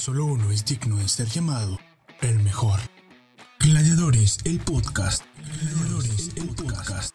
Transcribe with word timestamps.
Solo 0.00 0.24
uno 0.24 0.50
es 0.50 0.64
digno 0.64 0.96
de 0.96 1.06
ser 1.10 1.28
llamado 1.28 1.78
el 2.22 2.38
mejor. 2.38 2.80
Gladiadores, 3.58 4.38
el 4.44 4.58
podcast. 4.58 5.24
Gladiadores, 5.60 6.30
el 6.36 6.48
podcast. 6.48 7.14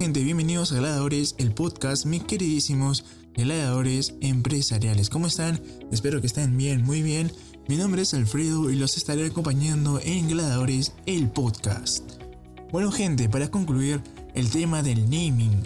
Gente, 0.00 0.24
bienvenidos 0.24 0.72
a 0.72 0.78
Gladiadores, 0.78 1.36
el 1.38 1.54
podcast, 1.54 2.04
mis 2.04 2.24
queridísimos 2.24 3.04
gladiadores 3.34 4.14
empresariales. 4.20 5.08
¿Cómo 5.08 5.28
están? 5.28 5.62
Espero 5.92 6.20
que 6.20 6.26
estén 6.26 6.56
bien, 6.56 6.82
muy 6.82 7.02
bien. 7.02 7.30
Mi 7.68 7.76
nombre 7.76 8.02
es 8.02 8.12
Alfredo 8.12 8.72
y 8.72 8.74
los 8.74 8.96
estaré 8.96 9.24
acompañando 9.26 10.00
en 10.02 10.26
Gladiadores, 10.26 10.94
el 11.06 11.30
podcast. 11.30 12.25
Bueno 12.72 12.90
gente, 12.90 13.28
para 13.28 13.48
concluir 13.48 14.02
el 14.34 14.50
tema 14.50 14.82
del 14.82 15.04
naming. 15.04 15.62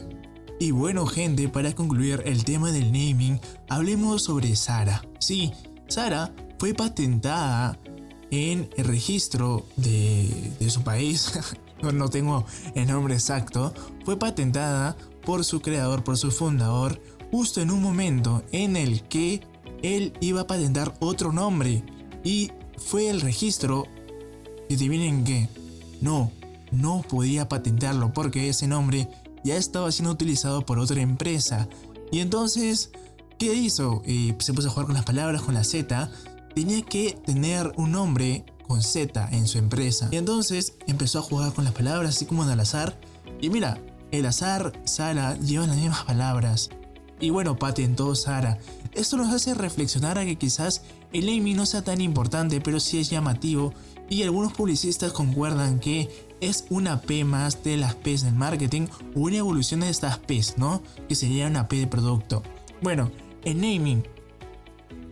Y 0.60 0.70
bueno 0.70 1.06
gente, 1.06 1.48
para 1.48 1.72
concluir 1.74 2.22
el 2.26 2.44
tema 2.44 2.72
del 2.72 2.92
naming, 2.92 3.40
hablemos 3.70 4.24
sobre 4.24 4.54
Sara. 4.54 5.02
Sí, 5.18 5.50
Sara 5.88 6.30
fue 6.58 6.74
patentada 6.74 7.78
en 8.30 8.68
el 8.76 8.84
registro 8.84 9.64
de, 9.76 10.52
su 10.68 10.82
país. 10.82 11.32
no 11.82 12.10
tengo 12.10 12.44
el 12.74 12.86
nombre 12.86 13.14
exacto. 13.14 13.72
Fue 14.04 14.18
patentada 14.18 14.94
por 15.24 15.42
su 15.42 15.62
creador, 15.62 16.04
por 16.04 16.18
su 16.18 16.30
fundador, 16.30 17.00
justo 17.30 17.62
en 17.62 17.70
un 17.70 17.80
momento 17.80 18.44
en 18.52 18.76
el 18.76 19.02
que 19.04 19.40
él 19.82 20.12
iba 20.20 20.42
a 20.42 20.46
patentar 20.46 20.94
otro 21.00 21.32
nombre. 21.32 21.82
Y 22.24 22.52
fue 22.76 23.08
el 23.08 23.22
registro. 23.22 23.86
Y 24.68 24.74
adivinen 24.74 25.24
qué. 25.24 25.48
No, 26.00 26.30
no 26.70 27.02
podía 27.08 27.48
patentarlo 27.48 28.12
porque 28.12 28.48
ese 28.48 28.66
nombre 28.66 29.08
ya 29.44 29.56
estaba 29.56 29.90
siendo 29.92 30.12
utilizado 30.12 30.64
por 30.64 30.78
otra 30.78 31.00
empresa. 31.00 31.68
Y 32.12 32.20
entonces, 32.20 32.90
¿qué 33.38 33.54
hizo? 33.54 34.02
Se 34.38 34.52
puso 34.52 34.68
a 34.68 34.70
jugar 34.70 34.86
con 34.86 34.94
las 34.94 35.04
palabras, 35.04 35.42
con 35.42 35.54
la 35.54 35.64
Z. 35.64 36.10
Tenía 36.54 36.82
que 36.82 37.12
tener 37.24 37.72
un 37.76 37.92
nombre 37.92 38.44
con 38.66 38.82
Z 38.82 39.28
en 39.32 39.46
su 39.46 39.58
empresa. 39.58 40.08
Y 40.10 40.16
entonces 40.16 40.74
empezó 40.86 41.20
a 41.20 41.22
jugar 41.22 41.52
con 41.52 41.64
las 41.64 41.72
palabras, 41.72 42.16
así 42.16 42.26
como 42.26 42.44
en 42.44 42.50
al 42.50 42.60
azar. 42.60 42.98
Y 43.40 43.50
mira, 43.50 43.80
el 44.10 44.26
azar, 44.26 44.72
Sara, 44.84 45.36
llevan 45.38 45.68
las 45.68 45.78
mismas 45.78 46.04
palabras. 46.04 46.70
Y 47.20 47.30
bueno, 47.30 47.58
patentó 47.58 48.14
Sara. 48.14 48.58
Esto 48.92 49.16
nos 49.16 49.32
hace 49.32 49.54
reflexionar 49.54 50.18
a 50.18 50.24
que 50.24 50.36
quizás 50.36 50.82
el 51.12 51.26
naming 51.26 51.56
no 51.56 51.66
sea 51.66 51.82
tan 51.82 52.00
importante, 52.00 52.60
pero 52.60 52.80
sí 52.80 52.98
es 52.98 53.10
llamativo. 53.10 53.72
Y 54.08 54.24
algunos 54.24 54.52
publicistas 54.52 55.12
concuerdan 55.12 55.78
que 55.78 56.08
es 56.40 56.64
una 56.70 57.00
P 57.00 57.22
más 57.22 57.62
de 57.62 57.76
las 57.76 57.94
P's 57.94 58.22
del 58.22 58.34
marketing 58.34 58.88
o 59.14 59.20
una 59.20 59.36
evolución 59.36 59.80
de 59.80 59.90
estas 59.90 60.18
P's, 60.18 60.54
¿no? 60.56 60.82
Que 61.08 61.14
sería 61.14 61.46
una 61.46 61.68
P 61.68 61.76
de 61.76 61.86
producto. 61.86 62.42
Bueno, 62.82 63.12
el 63.44 63.60
naming. 63.60 64.02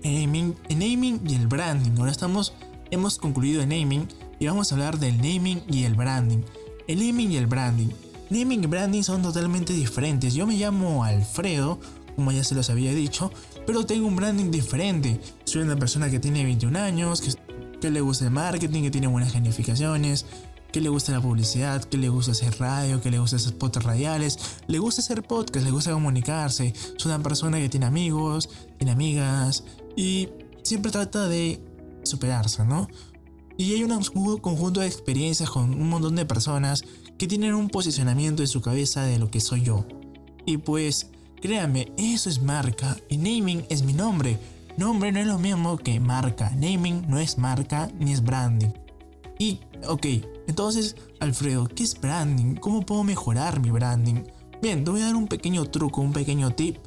El 0.03 0.25
naming, 0.25 0.57
naming 0.71 1.21
y 1.29 1.35
el 1.35 1.47
branding. 1.47 1.93
Ahora 1.99 2.11
estamos, 2.11 2.55
hemos 2.91 3.19
concluido 3.19 3.63
el 3.63 3.69
naming 3.69 4.09
y 4.41 4.47
vamos 4.47 4.73
a 4.73 4.75
hablar 4.75 4.99
del 4.99 5.19
naming 5.19 5.63
y 5.69 5.85
el 5.85 5.95
branding. 5.95 6.43
El 6.89 6.99
naming 6.99 7.31
y 7.31 7.37
el 7.37 7.47
branding. 7.47 7.89
Naming 8.31 8.65
y 8.65 8.67
branding 8.67 9.03
son 9.03 9.23
totalmente 9.23 9.73
diferentes. 9.73 10.35
Yo 10.35 10.47
me 10.47 10.57
llamo 10.57 11.05
Alfredo, 11.05 11.79
como 12.17 12.33
ya 12.33 12.43
se 12.43 12.55
los 12.55 12.69
había 12.69 12.93
dicho, 12.93 13.31
pero 13.69 13.85
tengo 13.85 14.07
un 14.07 14.17
branding 14.17 14.51
diferente. 14.51 15.21
Soy 15.45 15.61
una 15.61 15.77
persona 15.77 16.11
que 16.11 16.19
tiene 16.19 16.43
21 16.43 16.79
años, 16.79 17.21
que, 17.21 17.91
le 17.91 18.01
gusta 18.01 18.25
el 18.25 18.31
marketing, 18.31 18.81
que 18.81 18.91
tiene 18.91 19.09
buenas 19.09 19.35
gamificaciones, 19.35 20.25
que 20.73 20.81
le 20.81 20.89
gusta 20.89 21.13
la 21.13 21.21
publicidad, 21.21 21.85
que 21.85 21.99
le 21.99 22.09
gusta 22.09 22.33
hacer 22.33 22.59
radio, 22.59 23.03
que 23.03 23.11
le 23.11 23.19
gusta 23.19 23.37
hacer 23.37 23.51
spots 23.51 23.85
radiales, 23.85 24.39
le 24.69 24.79
gusta 24.79 25.03
hacer 25.03 25.23
podcast, 25.23 25.67
le 25.67 25.71
gusta 25.71 25.93
comunicarse. 25.93 26.73
Es 26.97 27.05
una 27.05 27.23
persona 27.23 27.59
que 27.59 27.69
tiene 27.69 27.85
amigos, 27.85 28.49
tiene 28.79 28.93
amigas 28.93 29.65
y 29.95 30.31
siempre 30.63 30.91
trata 30.91 31.29
de 31.29 31.63
superarse, 32.05 32.65
¿no? 32.65 32.89
Y 33.59 33.75
hay 33.75 33.85
un 33.85 34.39
conjunto 34.39 34.81
de 34.81 34.87
experiencias 34.87 35.51
con 35.51 35.75
un 35.75 35.91
montón 35.91 36.17
de 36.17 36.25
personas 36.25 36.85
que 37.19 37.27
tienen 37.27 37.53
un 37.53 37.69
posicionamiento 37.69 38.43
en 38.43 38.49
su 38.49 38.63
cabeza 38.63 39.03
de 39.03 39.19
lo 39.19 39.31
que 39.31 39.41
soy 39.41 39.61
yo. 39.61 39.85
Y 40.47 40.57
pues, 40.57 41.11
créanme, 41.41 41.93
eso 41.97 42.29
es 42.29 42.43
marca 42.43 42.97
y 43.09 43.17
naming 43.17 43.65
es 43.69 43.83
mi 43.83 43.93
nombre. 43.93 44.39
Nombre 44.77 45.11
no 45.11 45.21
es 45.21 45.27
lo 45.27 45.39
mismo 45.39 45.77
que 45.77 45.99
marca. 45.99 46.51
Naming 46.51 47.07
no 47.09 47.19
es 47.19 47.39
marca 47.39 47.91
ni 47.99 48.13
es 48.13 48.23
branding. 48.23 48.71
Y, 49.39 49.61
ok, 49.87 50.07
entonces, 50.47 50.97
Alfredo, 51.21 51.67
¿qué 51.69 51.85
es 51.85 52.01
branding? 52.01 52.55
¿Cómo 52.57 52.87
puedo 52.87 53.05
mejorar 53.05 53.61
mi 53.61 53.71
branding? 53.71 54.25
Bien, 54.61 54.85
te 54.85 54.91
voy 54.91 55.01
a 55.01 55.07
dar 55.07 55.17
un 55.17 55.29
pequeño 55.29 55.65
truco, 55.67 56.01
un 56.01 56.13
pequeño 56.13 56.51
tip 56.51 56.79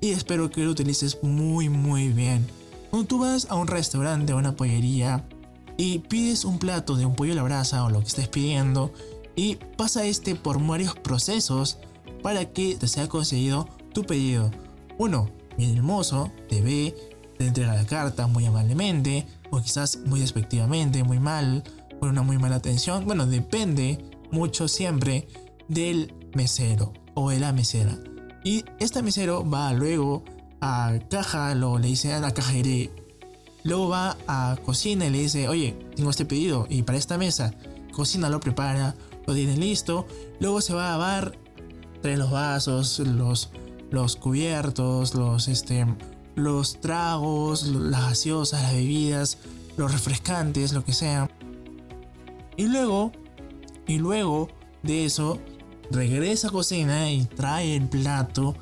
y 0.00 0.10
espero 0.10 0.50
que 0.50 0.64
lo 0.64 0.70
utilices 0.70 1.18
muy 1.22 1.70
muy 1.70 2.08
bien. 2.08 2.46
Cuando 2.90 3.08
tú 3.08 3.18
vas 3.18 3.46
a 3.48 3.54
un 3.54 3.66
restaurante 3.66 4.34
o 4.34 4.36
una 4.36 4.54
pollería 4.54 5.26
y 5.78 6.00
pides 6.00 6.44
un 6.44 6.58
plato 6.58 6.96
de 6.96 7.06
un 7.06 7.14
pollo 7.14 7.32
a 7.32 7.36
la 7.36 7.42
brasa 7.42 7.84
o 7.84 7.90
lo 7.90 8.00
que 8.00 8.08
estés 8.08 8.28
pidiendo 8.28 8.92
y 9.34 9.56
pasa 9.76 10.04
este 10.04 10.34
por 10.34 10.64
varios 10.64 10.94
procesos 10.94 11.78
para 12.22 12.52
que 12.52 12.76
te 12.76 12.86
sea 12.86 13.08
conseguido 13.08 13.68
tu 13.94 14.04
pedido. 14.04 14.50
Uno, 14.98 15.30
el 15.56 15.82
mozo 15.82 16.30
te 16.50 16.60
ve, 16.60 16.94
te 17.38 17.46
entrega 17.46 17.74
la 17.74 17.86
carta 17.86 18.26
muy 18.26 18.44
amablemente 18.44 19.26
o 19.50 19.60
quizás 19.60 20.00
muy 20.04 20.20
despectivamente, 20.20 21.02
muy 21.02 21.18
mal 21.18 21.64
una 22.08 22.22
muy 22.22 22.38
mala 22.38 22.56
atención. 22.56 23.04
Bueno, 23.04 23.26
depende 23.26 23.98
mucho 24.30 24.68
siempre 24.68 25.28
del 25.68 26.14
mesero 26.34 26.92
o 27.14 27.30
de 27.30 27.40
la 27.40 27.52
mesera. 27.52 27.98
Y 28.44 28.64
este 28.78 29.02
mesero 29.02 29.48
va 29.48 29.72
luego 29.72 30.24
a 30.60 30.98
caja, 31.10 31.54
lo 31.54 31.78
le 31.78 31.88
dice 31.88 32.12
a 32.12 32.20
la 32.20 32.32
caja 32.32 32.54
y 32.54 32.90
luego 33.62 33.88
va 33.88 34.16
a 34.26 34.56
cocina 34.64 35.06
y 35.06 35.10
le 35.10 35.18
dice, 35.20 35.48
oye, 35.48 35.76
tengo 35.96 36.10
este 36.10 36.24
pedido 36.24 36.66
y 36.68 36.82
para 36.82 36.98
esta 36.98 37.18
mesa, 37.18 37.54
cocina 37.92 38.28
lo 38.28 38.40
prepara, 38.40 38.94
lo 39.26 39.34
tiene 39.34 39.56
listo, 39.56 40.06
luego 40.40 40.60
se 40.60 40.74
va 40.74 40.94
a 40.94 40.98
bar, 40.98 41.38
trae 42.02 42.16
los 42.16 42.30
vasos, 42.30 42.98
los, 42.98 43.50
los 43.94 44.16
cubiertos, 44.16 45.14
los, 45.14 45.48
este, 45.48 45.86
los 46.34 46.80
tragos, 46.80 47.66
las 47.66 48.08
gaseosas, 48.08 48.62
las 48.62 48.72
bebidas, 48.72 49.38
los 49.76 49.92
refrescantes, 49.92 50.72
lo 50.72 50.84
que 50.84 50.92
sea. 50.92 51.30
Y 52.56 52.66
luego, 52.66 53.12
y 53.86 53.98
luego 53.98 54.48
de 54.82 55.04
eso, 55.04 55.38
regresa 55.90 56.48
a 56.48 56.50
cocina 56.50 57.10
y 57.10 57.24
trae 57.24 57.76
el 57.76 57.88
plato 57.88 58.54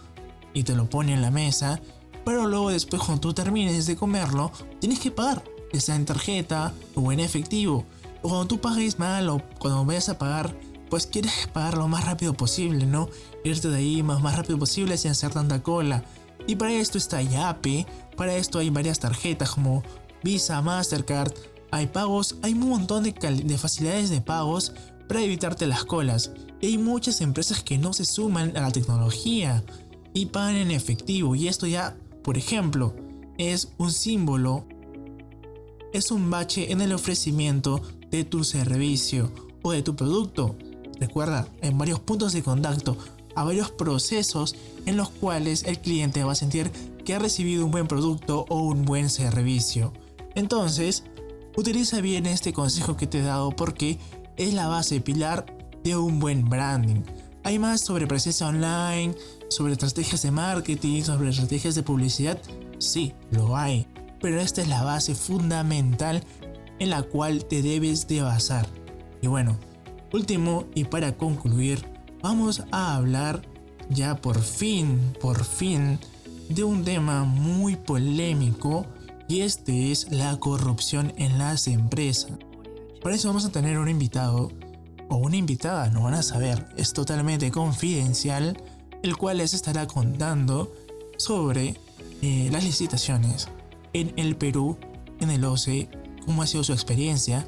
y 0.54 0.64
te 0.64 0.74
lo 0.74 0.88
pone 0.88 1.14
en 1.14 1.22
la 1.22 1.30
mesa. 1.30 1.80
Pero 2.24 2.46
luego 2.46 2.70
después 2.70 3.02
cuando 3.02 3.20
tú 3.20 3.34
termines 3.34 3.86
de 3.86 3.96
comerlo, 3.96 4.52
tienes 4.80 5.00
que 5.00 5.10
pagar, 5.10 5.42
ya 5.72 5.80
sea 5.80 5.96
en 5.96 6.04
tarjeta 6.04 6.72
o 6.94 7.10
en 7.10 7.20
efectivo. 7.20 7.84
O 8.22 8.28
cuando 8.28 8.46
tú 8.46 8.60
pagues 8.60 8.98
mal 8.98 9.28
o 9.28 9.42
cuando 9.58 9.84
vayas 9.84 10.08
a 10.08 10.18
pagar, 10.18 10.54
pues 10.92 11.06
quieres 11.06 11.48
pagar 11.50 11.78
lo 11.78 11.88
más 11.88 12.04
rápido 12.04 12.34
posible, 12.34 12.84
¿no? 12.84 13.08
Irte 13.44 13.68
de 13.68 13.78
ahí 13.78 14.02
más, 14.02 14.20
más 14.20 14.36
rápido 14.36 14.58
posible 14.58 14.98
sin 14.98 15.12
hacer 15.12 15.32
tanta 15.32 15.62
cola. 15.62 16.04
Y 16.46 16.56
para 16.56 16.74
esto 16.74 16.98
está 16.98 17.22
Yape, 17.22 17.86
para 18.14 18.36
esto 18.36 18.58
hay 18.58 18.68
varias 18.68 18.98
tarjetas 18.98 19.52
como 19.52 19.82
Visa, 20.22 20.60
Mastercard, 20.60 21.32
hay 21.70 21.86
pagos, 21.86 22.36
hay 22.42 22.52
un 22.52 22.68
montón 22.68 23.04
de, 23.04 23.12
de 23.12 23.56
facilidades 23.56 24.10
de 24.10 24.20
pagos 24.20 24.74
para 25.08 25.22
evitarte 25.22 25.66
las 25.66 25.86
colas. 25.86 26.32
Y 26.60 26.66
hay 26.66 26.76
muchas 26.76 27.22
empresas 27.22 27.62
que 27.62 27.78
no 27.78 27.94
se 27.94 28.04
suman 28.04 28.54
a 28.54 28.60
la 28.60 28.70
tecnología 28.70 29.64
y 30.12 30.26
pagan 30.26 30.56
en 30.56 30.70
efectivo. 30.70 31.34
Y 31.34 31.48
esto 31.48 31.66
ya, 31.66 31.96
por 32.22 32.36
ejemplo, 32.36 32.94
es 33.38 33.72
un 33.78 33.92
símbolo, 33.92 34.66
es 35.94 36.10
un 36.10 36.28
bache 36.28 36.70
en 36.70 36.82
el 36.82 36.92
ofrecimiento 36.92 37.80
de 38.10 38.24
tu 38.24 38.44
servicio 38.44 39.32
o 39.62 39.72
de 39.72 39.80
tu 39.80 39.96
producto. 39.96 40.54
Recuerda, 41.02 41.48
en 41.60 41.76
varios 41.78 42.00
puntos 42.00 42.32
de 42.32 42.42
contacto, 42.42 42.96
a 43.34 43.44
varios 43.44 43.70
procesos 43.70 44.54
en 44.86 44.96
los 44.96 45.10
cuales 45.10 45.64
el 45.64 45.78
cliente 45.78 46.22
va 46.24 46.32
a 46.32 46.36
sentir 46.36 46.70
que 47.04 47.14
ha 47.14 47.18
recibido 47.18 47.64
un 47.64 47.72
buen 47.72 47.88
producto 47.88 48.46
o 48.48 48.62
un 48.62 48.84
buen 48.84 49.10
servicio. 49.10 49.92
Entonces, 50.34 51.04
Utiliza 51.54 52.00
bien 52.00 52.24
este 52.24 52.54
consejo 52.54 52.96
que 52.96 53.06
te 53.06 53.18
he 53.18 53.22
dado 53.22 53.50
porque 53.50 53.98
es 54.36 54.54
la 54.54 54.68
base 54.68 55.00
pilar 55.00 55.44
de 55.84 55.96
un 55.96 56.18
buen 56.18 56.48
branding. 56.48 57.02
Hay 57.44 57.58
más 57.58 57.82
sobre 57.82 58.06
presencia 58.06 58.46
online, 58.46 59.14
sobre 59.48 59.74
estrategias 59.74 60.22
de 60.22 60.30
marketing, 60.30 61.02
sobre 61.02 61.28
estrategias 61.28 61.74
de 61.74 61.82
publicidad. 61.82 62.40
Sí, 62.78 63.12
lo 63.30 63.54
hay. 63.56 63.86
Pero 64.20 64.40
esta 64.40 64.62
es 64.62 64.68
la 64.68 64.82
base 64.82 65.14
fundamental 65.14 66.24
en 66.78 66.88
la 66.88 67.02
cual 67.02 67.44
te 67.44 67.60
debes 67.60 68.06
de 68.06 68.22
basar. 68.22 68.66
Y 69.20 69.26
bueno, 69.26 69.58
último 70.12 70.64
y 70.74 70.84
para 70.84 71.16
concluir, 71.16 71.84
vamos 72.22 72.64
a 72.70 72.96
hablar 72.96 73.42
ya 73.90 74.16
por 74.16 74.40
fin, 74.40 74.98
por 75.20 75.44
fin, 75.44 75.98
de 76.48 76.64
un 76.64 76.84
tema 76.84 77.24
muy 77.24 77.76
polémico 77.76 78.86
y 79.28 79.40
este 79.40 79.90
es 79.90 80.10
la 80.10 80.38
corrupción 80.38 81.12
en 81.16 81.38
las 81.38 81.66
empresas. 81.66 82.32
Para 83.02 83.14
eso 83.14 83.28
vamos 83.28 83.44
a 83.44 83.52
tener 83.52 83.78
un 83.78 83.88
invitado, 83.88 84.50
o 85.08 85.16
una 85.16 85.36
invitada, 85.36 85.90
no 85.90 86.02
van 86.02 86.14
a 86.14 86.22
saber, 86.22 86.68
es 86.76 86.92
totalmente 86.92 87.50
confidencial, 87.50 88.56
el 89.02 89.16
cual 89.16 89.38
les 89.38 89.54
estará 89.54 89.86
contando 89.86 90.72
sobre 91.16 91.76
eh, 92.22 92.48
las 92.52 92.64
licitaciones 92.64 93.48
en 93.92 94.12
el 94.16 94.36
Perú, 94.36 94.78
en 95.20 95.30
el 95.30 95.44
OCE, 95.44 95.88
cómo 96.24 96.42
ha 96.42 96.46
sido 96.46 96.64
su 96.64 96.72
experiencia 96.72 97.46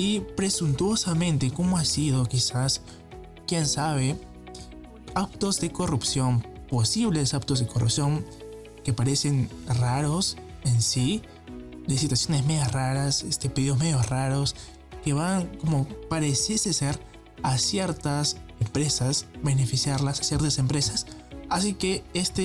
y 0.00 0.20
presuntuosamente 0.20 1.50
cómo 1.50 1.76
ha 1.76 1.84
sido 1.84 2.24
quizás, 2.24 2.80
quién 3.46 3.66
sabe, 3.66 4.18
actos 5.14 5.60
de 5.60 5.70
corrupción, 5.70 6.40
posibles 6.70 7.34
actos 7.34 7.60
de 7.60 7.66
corrupción 7.66 8.24
que 8.82 8.94
parecen 8.94 9.50
raros 9.66 10.38
en 10.64 10.80
sí, 10.80 11.20
de 11.86 11.98
situaciones 11.98 12.46
medio 12.46 12.64
raras, 12.64 13.24
este, 13.24 13.50
pedidos 13.50 13.78
medio 13.78 14.00
raros, 14.04 14.56
que 15.04 15.12
van 15.12 15.54
como 15.58 15.86
pareciese 16.08 16.72
ser 16.72 16.98
a 17.42 17.58
ciertas 17.58 18.38
empresas, 18.58 19.26
beneficiarlas 19.42 20.20
a 20.20 20.24
ciertas 20.24 20.56
empresas. 20.56 21.08
Así 21.50 21.74
que 21.74 22.04
esta 22.14 22.40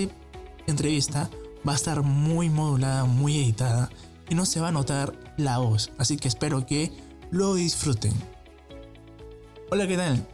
entrevista 0.68 1.30
va 1.66 1.72
a 1.72 1.75
estar 1.75 2.01
muy 2.01 2.50
modulada, 2.50 3.06
muy 3.06 3.38
editada 3.38 3.90
y 4.30 4.36
no 4.36 4.46
se 4.46 4.60
va 4.60 4.68
a 4.68 4.74
notar 4.74 5.18
la 5.38 5.60
voz. 5.60 5.92
Así 5.98 6.18
que 6.18 6.28
espero 6.28 6.66
que 6.66 7.05
lo 7.36 7.54
disfruten. 7.54 8.14
Hola, 9.70 9.86
¿qué 9.88 9.98
tal? 9.98 10.26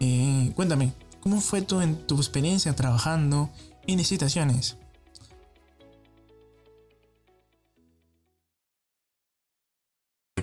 Eh, 0.00 0.50
cuéntame, 0.56 0.92
¿cómo 1.20 1.40
fue 1.40 1.62
tu, 1.62 1.80
en 1.80 2.04
tu 2.08 2.16
experiencia 2.16 2.74
trabajando 2.74 3.50
en 3.86 3.98
licitaciones? 3.98 4.76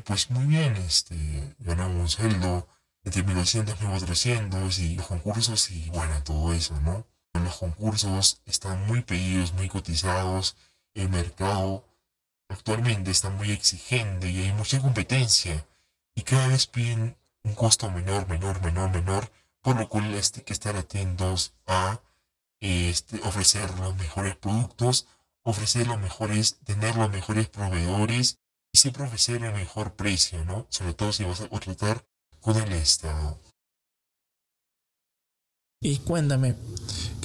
pues 0.06 0.30
muy 0.30 0.46
bien, 0.46 0.76
este, 0.78 1.56
ganamos 1.58 2.00
un 2.00 2.08
sueldo 2.08 2.68
entre 3.04 3.24
1200 3.24 3.76
y 3.82 3.86
1400 3.86 4.80
y 4.80 4.96
los 4.96 5.08
concursos 5.08 5.72
y 5.72 5.90
bueno, 5.90 6.24
todo 6.24 6.54
eso, 6.54 6.80
¿no? 6.82 7.08
Los 7.34 7.58
concursos 7.58 8.40
están 8.46 8.86
muy 8.86 9.02
pedidos, 9.02 9.54
muy 9.54 9.68
cotizados, 9.68 10.56
el 10.94 11.10
mercado 11.10 11.84
actualmente 12.50 13.10
está 13.10 13.32
muy 13.32 13.52
exigente 13.52 14.30
y 14.30 14.44
hay 14.44 14.54
mucha 14.54 14.80
competencia 14.80 15.66
y 16.16 16.24
cada 16.24 16.48
vez 16.48 16.68
piden 16.68 17.18
un 17.44 17.54
costo 17.54 17.92
menor, 17.92 18.28
menor, 18.28 18.62
menor, 18.62 18.92
menor, 18.92 19.32
por 19.62 19.78
lo 19.78 19.88
cual 19.90 20.14
este, 20.16 20.40
hay 20.40 20.46
que 20.46 20.54
estar 20.54 20.76
atentos 20.76 21.54
a 21.68 22.02
este, 22.60 23.20
ofrecer 23.24 23.70
los 23.80 23.96
mejores 23.98 24.36
productos, 24.36 25.08
ofrecer 25.44 25.88
los 25.88 26.00
mejores, 26.00 26.58
tener 26.64 26.96
los 26.96 27.12
mejores 27.12 27.50
proveedores 27.50 28.40
y 28.72 28.78
siempre 28.78 29.04
ofrecer 29.04 29.44
el 29.44 29.54
mejor 29.54 29.96
precio, 29.96 30.44
¿no? 30.46 30.66
Sobre 30.70 30.94
todo 30.94 31.12
si 31.12 31.24
vas 31.24 31.42
a 31.42 31.50
contratar 31.50 32.06
con 32.40 32.56
el 32.58 32.72
Estado. 32.74 33.40
Y 35.82 36.00
cuéntame, 36.00 36.56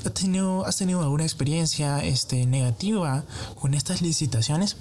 ¿has 0.05 0.15
tenido, 0.15 0.67
¿has 0.67 0.77
tenido 0.77 1.01
alguna 1.01 1.25
experiencia 1.25 2.05
este, 2.05 2.45
negativa 2.45 3.25
con 3.59 3.73
estas 3.75 4.03
licitaciones? 4.03 4.77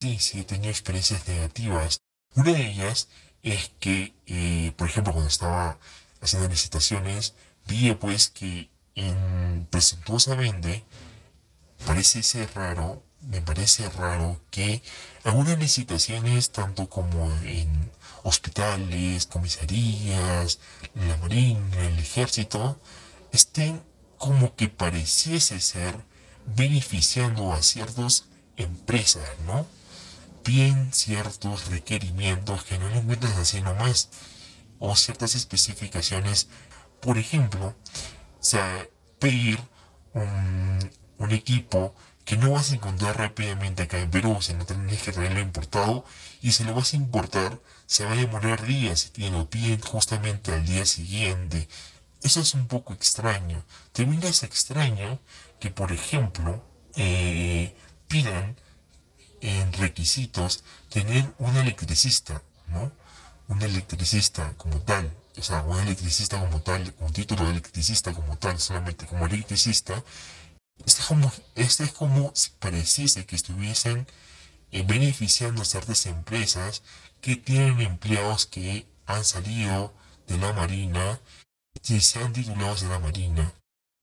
Sí, 0.00 0.18
sí, 0.18 0.40
he 0.40 0.44
tenido 0.44 0.70
experiencias 0.70 1.28
negativas. 1.28 2.00
Una 2.34 2.52
de 2.52 2.70
ellas 2.70 3.08
es 3.42 3.72
que, 3.80 4.14
eh, 4.26 4.72
por 4.76 4.88
ejemplo, 4.88 5.12
cuando 5.12 5.28
estaba 5.28 5.78
haciendo 6.20 6.48
licitaciones, 6.48 7.34
vi 7.66 7.92
pues 7.94 8.28
que 8.30 8.70
en, 8.94 9.66
presuntuosamente 9.70 10.84
parece 11.86 12.22
ser 12.22 12.50
raro 12.54 13.02
me 13.20 13.40
parece 13.42 13.88
raro 13.90 14.40
que 14.50 14.82
algunas 15.24 15.58
licitaciones, 15.58 16.50
tanto 16.50 16.88
como 16.88 17.30
en 17.44 17.90
hospitales, 18.22 19.26
comisarías, 19.26 20.58
la 20.94 21.16
marina, 21.18 21.86
el 21.86 21.98
ejército, 21.98 22.80
estén 23.32 23.82
como 24.18 24.54
que 24.56 24.68
pareciese 24.68 25.60
ser 25.60 25.94
beneficiando 26.56 27.52
a 27.52 27.62
ciertas 27.62 28.24
empresas, 28.56 29.28
¿no? 29.46 29.66
Bien 30.44 30.92
ciertos 30.92 31.68
requerimientos 31.68 32.64
que 32.64 32.78
no 32.78 32.88
lo 32.88 33.02
metas 33.02 33.36
así 33.36 33.60
nomás, 33.60 34.10
o 34.78 34.96
ciertas 34.96 35.34
especificaciones, 35.34 36.48
por 37.00 37.18
ejemplo, 37.18 37.68
o 37.68 38.42
sea, 38.42 38.86
pedir 39.18 39.60
un, 40.14 40.90
un 41.18 41.30
equipo 41.32 41.94
que 42.24 42.36
no 42.36 42.52
vas 42.52 42.70
a 42.70 42.74
encontrar 42.74 43.18
rápidamente 43.18 43.82
acá 43.82 43.98
en 43.98 44.10
Perú, 44.10 44.38
si 44.40 44.54
no 44.54 44.64
tenés 44.64 45.02
que 45.02 45.12
traerlo 45.12 45.40
importado, 45.40 46.04
y 46.40 46.52
si 46.52 46.64
lo 46.64 46.74
vas 46.74 46.94
a 46.94 46.96
importar, 46.96 47.60
se 47.86 48.04
va 48.04 48.12
a 48.12 48.16
demorar 48.16 48.64
días 48.64 49.12
y 49.16 49.28
lo 49.30 49.50
piden 49.50 49.80
justamente 49.80 50.52
al 50.52 50.64
día 50.64 50.86
siguiente. 50.86 51.68
Eso 52.22 52.40
es 52.40 52.54
un 52.54 52.68
poco 52.68 52.92
extraño. 52.92 53.64
También 53.92 54.22
es 54.22 54.42
extraño 54.42 55.18
que, 55.58 55.70
por 55.70 55.90
ejemplo, 55.92 56.64
eh, 56.96 57.74
pidan 58.08 58.56
en 59.40 59.72
requisitos 59.72 60.64
tener 60.88 61.32
un 61.38 61.56
electricista, 61.56 62.42
¿no? 62.68 62.92
Un 63.48 63.62
electricista 63.62 64.54
como 64.56 64.80
tal, 64.80 65.12
o 65.36 65.42
sea, 65.42 65.62
un 65.62 65.80
electricista 65.80 66.38
como 66.38 66.60
tal, 66.60 66.94
un 67.00 67.12
título 67.12 67.44
de 67.44 67.50
electricista 67.52 68.12
como 68.12 68.36
tal, 68.38 68.58
solamente 68.58 69.06
como 69.06 69.26
electricista, 69.26 70.02
este 70.86 71.02
es 71.02 71.06
como, 71.06 71.32
este 71.56 71.84
es 71.84 71.92
como 71.92 72.32
si 72.34 72.50
pareciese 72.58 73.26
que 73.26 73.36
estuviesen 73.36 74.06
eh, 74.70 74.82
beneficiando 74.82 75.62
a 75.62 75.64
ciertas 75.64 76.06
empresas 76.06 76.82
que 77.20 77.36
tienen 77.36 77.80
empleados 77.80 78.46
que 78.46 78.86
han 79.06 79.24
salido 79.24 79.92
de 80.26 80.38
la 80.38 80.52
Marina, 80.52 81.20
que 81.82 82.00
sean 82.00 82.32
titulados 82.32 82.82
de 82.82 82.88
la 82.88 82.98
Marina, 82.98 83.52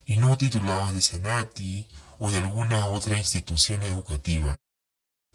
y 0.04 0.16
no 0.16 0.36
titulados 0.38 0.94
de 0.94 1.02
Senati 1.02 1.86
o 2.18 2.30
de 2.30 2.38
alguna 2.38 2.86
otra 2.86 3.18
institución 3.18 3.82
educativa. 3.82 4.56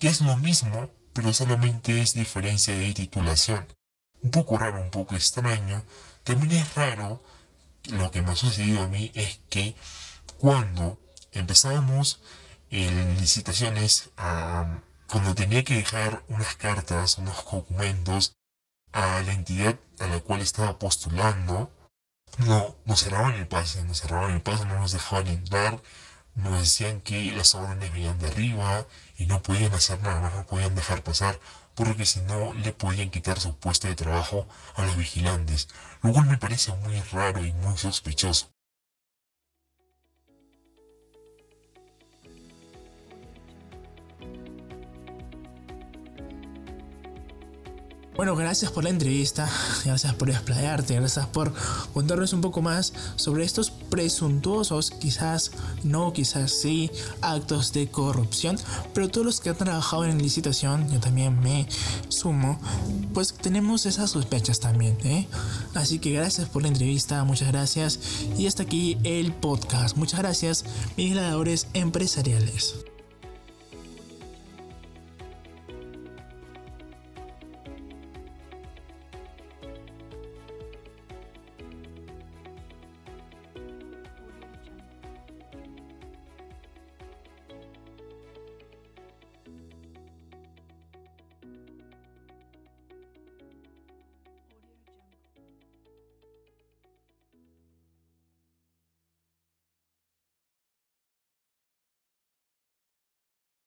Que 0.04 0.10
es 0.10 0.20
lo 0.20 0.36
mismo, 0.36 0.90
pero 1.14 1.32
solamente 1.32 2.02
es 2.02 2.14
diferencia 2.14 2.76
de 2.76 2.94
titulación. 2.94 3.66
Un 4.22 4.32
poco 4.32 4.58
raro, 4.58 4.82
un 4.82 4.90
poco 4.90 5.16
extraño. 5.16 5.82
También 6.26 6.52
es 6.62 6.76
raro, 6.76 7.24
lo 7.86 8.12
que 8.12 8.22
me 8.22 8.32
ha 8.32 8.36
sucedido 8.36 8.82
a 8.82 8.90
mí 8.90 9.14
es 9.16 9.40
que 9.50 9.78
cuando 10.40 11.00
empezamos 11.32 12.20
en 12.70 13.18
licitaciones 13.18 14.10
cuando 15.08 15.36
tenía 15.36 15.64
que 15.64 15.76
dejar 15.76 16.26
unas 16.28 16.58
cartas, 16.58 17.18
unos 17.18 17.38
documentos 17.50 18.36
a 18.92 19.22
la 19.22 19.32
entidad 19.32 19.80
a 20.02 20.08
la 20.08 20.20
cual 20.20 20.42
estaba 20.42 20.80
postulando, 20.80 21.72
no, 22.40 22.76
nos 22.84 23.00
cerraban 23.06 23.36
el 23.36 23.48
pase, 23.48 23.82
nos 23.86 24.02
cerraban 24.02 24.32
el 24.32 24.42
pase, 24.42 24.66
no 24.66 24.82
nos 24.82 24.92
dejaban 24.92 25.28
entrar, 25.28 25.82
nos 26.36 26.60
decían 26.60 27.02
que 27.02 27.32
las 27.32 27.56
órdenes 27.56 27.92
venían 27.92 28.20
de 28.20 28.28
arriba 28.28 28.86
y 29.18 29.26
no 29.26 29.42
podían 29.42 29.74
hacer 29.74 30.02
nada, 30.02 30.30
no 30.30 30.46
podían 30.46 30.76
dejar 30.76 31.04
pasar, 31.04 31.40
porque 31.76 32.06
si 32.06 32.22
no 32.22 32.54
le 32.54 32.74
podían 32.74 33.10
quitar 33.10 33.40
su 33.40 33.56
puesto 33.58 33.88
de 33.88 33.96
trabajo 33.96 34.48
a 34.76 34.86
los 34.86 34.96
vigilantes, 34.98 35.70
lo 36.02 36.14
cual 36.14 36.26
me 36.28 36.38
parece 36.38 36.74
muy 36.76 37.00
raro 37.12 37.44
y 37.44 37.52
muy 37.54 37.78
sospechoso. 37.78 38.53
Bueno, 48.16 48.36
gracias 48.36 48.72
por 48.72 48.84
la 48.84 48.92
entrevista, 48.92 49.50
gracias 49.84 50.14
por 50.14 50.30
explayarte, 50.30 50.94
gracias 50.94 51.26
por 51.26 51.52
contarnos 51.94 52.32
un 52.34 52.42
poco 52.42 52.62
más 52.62 52.94
sobre 53.16 53.44
estos 53.44 53.72
presuntuosos, 53.72 54.92
quizás 54.92 55.50
no, 55.84 56.14
quizás 56.14 56.52
sí, 56.52 56.92
actos 57.22 57.74
de 57.74 57.88
corrupción, 57.88 58.58
pero 58.94 59.10
todos 59.10 59.26
los 59.26 59.42
que 59.42 59.50
han 59.50 59.58
trabajado 59.58 60.06
en 60.06 60.22
licitación, 60.22 60.92
yo 60.92 61.00
también 61.00 61.40
me 61.40 61.68
sumo, 62.10 62.60
pues 63.16 63.34
tenemos 63.34 63.88
esas 63.88 64.12
sospechas 64.12 64.60
también, 64.60 64.96
¿eh? 65.04 65.28
Así 65.74 65.98
que 65.98 66.12
gracias 66.12 66.48
por 66.48 66.62
la 66.62 66.68
entrevista, 66.68 67.24
muchas 67.24 67.48
gracias 67.48 68.00
y 68.38 68.46
hasta 68.46 68.62
aquí 68.62 69.00
el 69.04 69.34
podcast. 69.34 69.98
Muchas 69.98 70.20
gracias, 70.20 70.66
mis 70.98 71.16
empresariales. 71.74 72.76